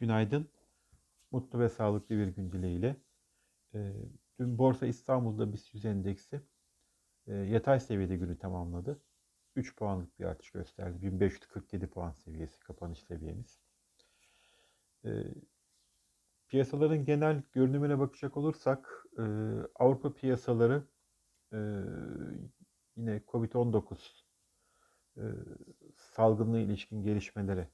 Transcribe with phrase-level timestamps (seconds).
[0.00, 0.48] Günaydın.
[1.30, 2.96] Mutlu ve sağlıklı bir gün dileğiyle.
[3.74, 3.92] Ee,
[4.38, 6.40] Dün Borsa İstanbul'da BIST 100 endeksi
[7.26, 9.02] e, yatay seviyede günü tamamladı.
[9.56, 11.02] 3 puanlık bir artış gösterdi.
[11.02, 13.60] 1547 puan seviyesi kapanış seviyemiz.
[15.04, 15.10] Ee,
[16.48, 19.22] Piyasaların genel görünümüne bakacak olursak e,
[19.74, 20.82] Avrupa piyasaları
[21.52, 21.58] e,
[22.96, 24.24] yine Covid-19
[25.16, 25.24] e,
[25.96, 27.68] salgınlığı ilişkin gelişmelere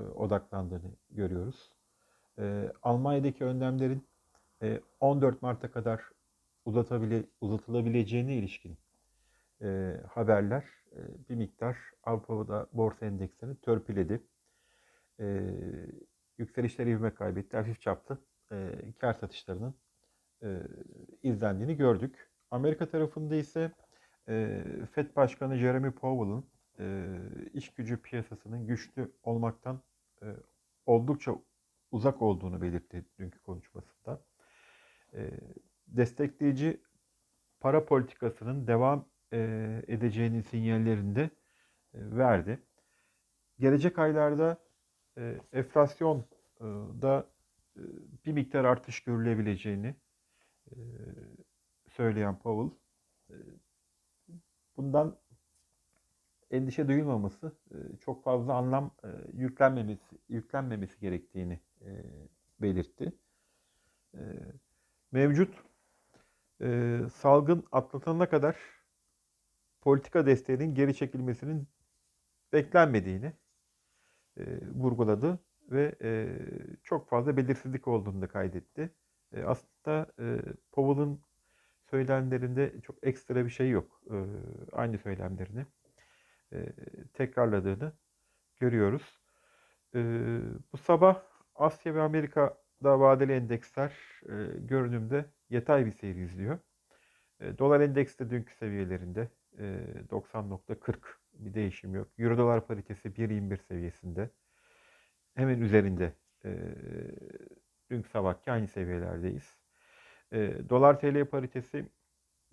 [0.00, 1.70] odaklandığını görüyoruz.
[2.38, 4.06] E, Almanya'daki önlemlerin
[4.62, 6.02] e, 14 Mart'a kadar
[6.64, 8.78] uzatabile, uzatılabileceğine ilişkin
[9.62, 14.22] e, haberler e, bir miktar Avrupa'da borsa endekslerini törpüledi.
[15.20, 15.54] E,
[16.38, 17.56] yükselişler ivme kaybetti.
[17.56, 18.18] Hafif çaplı
[18.52, 19.74] e, kar satışlarının
[20.42, 20.62] e,
[21.22, 22.30] izlendiğini gördük.
[22.50, 23.72] Amerika tarafında ise
[24.28, 26.44] e, FED Başkanı Jeremy Powell'ın
[26.82, 27.18] e,
[27.54, 29.82] iş gücü piyasasının güçlü olmaktan
[30.22, 30.26] e,
[30.86, 31.34] oldukça
[31.90, 34.24] uzak olduğunu belirtti dünkü konuşmasında.
[35.14, 35.30] E,
[35.86, 36.80] destekleyici
[37.60, 39.38] para politikasının devam e,
[39.88, 41.30] edeceğinin sinyallerini de e,
[41.94, 42.62] verdi.
[43.58, 44.58] Gelecek aylarda
[45.18, 46.18] e, enflasyon
[46.60, 46.64] e,
[47.02, 47.26] da
[47.76, 47.80] e,
[48.26, 49.94] bir miktar artış görülebileceğini
[50.70, 50.76] e,
[51.88, 52.78] söyleyen Powell
[53.30, 53.36] e,
[54.76, 55.18] bundan
[56.52, 61.90] endişe duyulmaması, e, çok fazla anlam e, yüklenmemesi yüklenmemesi gerektiğini e,
[62.60, 63.12] belirtti.
[65.12, 65.54] Mevcut
[67.12, 68.56] salgın atlatana kadar
[69.80, 71.68] politika desteğinin geri çekilmesinin
[72.52, 73.32] beklenmediğini
[74.74, 75.38] vurguladı
[75.70, 75.94] ve
[76.82, 78.90] çok fazla belirsizlik olduğunu da kaydetti.
[79.46, 80.06] Aslında
[80.72, 81.20] Powell'ın
[81.90, 84.00] söylemlerinde çok ekstra bir şey yok.
[84.72, 85.66] Aynı söylemlerini
[86.52, 86.72] e,
[87.12, 87.92] tekrarladığını
[88.60, 89.20] görüyoruz.
[89.94, 90.00] E,
[90.72, 91.22] bu sabah
[91.54, 96.58] Asya ve Amerika'da vadeli endeksler e, görünümde yatay bir seyir izliyor.
[97.58, 99.28] Dolar endeksi de dünkü seviyelerinde
[99.58, 100.96] 90.40
[101.32, 102.08] bir değişim yok.
[102.18, 104.30] Euro dolar paritesi 1.21 seviyesinde.
[105.34, 106.12] Hemen üzerinde
[107.90, 109.56] dünkü sabahki aynı seviyelerdeyiz.
[110.68, 111.86] Dolar TL paritesi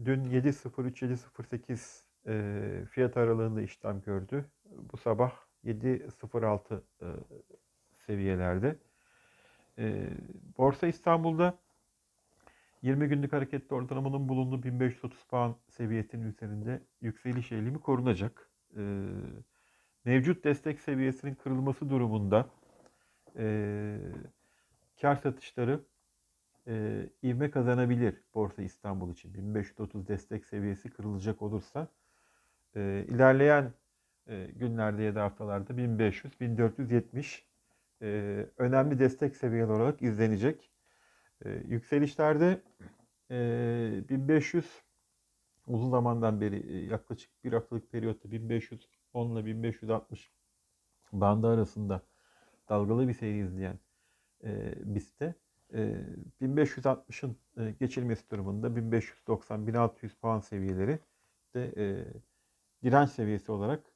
[0.05, 4.45] dün 7.03-7.08 e, fiyat aralığında işlem gördü.
[4.65, 5.31] Bu sabah
[5.65, 7.05] 7.06 e,
[7.97, 8.75] seviyelerde.
[9.77, 10.09] E,
[10.57, 11.57] Borsa İstanbul'da
[12.81, 18.49] 20 günlük hareketli ortalamanın bulunduğu 1530 puan seviyesinin üzerinde yükseliş eğilimi korunacak.
[18.77, 18.81] E,
[20.05, 22.49] mevcut destek seviyesinin kırılması durumunda
[23.37, 23.97] e,
[25.01, 25.81] kar satışları
[26.67, 29.33] e, ivme kazanabilir Borsa İstanbul için.
[29.33, 31.87] 1530 destek seviyesi kırılacak olursa
[32.75, 33.73] e, ilerleyen
[34.27, 37.41] e, günlerde ya da haftalarda 1500-1470
[38.01, 38.07] e,
[38.57, 40.71] önemli destek seviyeleri olarak izlenecek.
[41.45, 42.61] E, yükselişlerde
[43.31, 44.65] e, 1500
[45.67, 50.31] uzun zamandan beri e, yaklaşık bir haftalık periyotta 1510 ile 1560
[51.11, 52.01] bandı arasında
[52.69, 53.79] dalgalı bir seyir izleyen
[54.43, 55.35] e, BIST'te
[55.73, 55.95] e,
[56.41, 60.99] 1560'ın e, geçilmesi durumunda 1590-1600 puan seviyeleri
[61.55, 62.05] de e,
[62.83, 63.93] direnç seviyesi olarak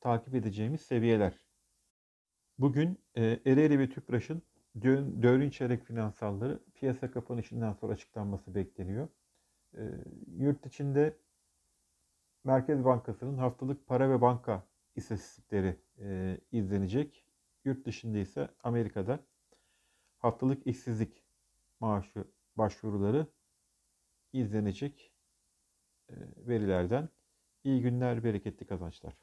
[0.00, 1.46] takip edeceğimiz seviyeler.
[2.58, 4.42] Bugün e, Ereğli ve Tüpraş'ın
[5.22, 9.08] dördüncü çeyrek finansalları piyasa kapanışından sonra açıklanması bekleniyor.
[9.76, 9.82] E,
[10.36, 11.16] yurt içinde
[12.44, 14.66] Merkez Bankası'nın haftalık para ve banka
[14.96, 17.26] istatistikleri e, izlenecek.
[17.64, 19.20] Yurt dışında ise Amerika'da
[20.18, 21.24] haftalık işsizlik
[21.80, 22.24] maaşı
[22.56, 23.26] başvuruları
[24.32, 25.12] izlenecek
[26.08, 27.08] e, verilerden
[27.64, 29.14] İyi günler, bereketli kazançlar.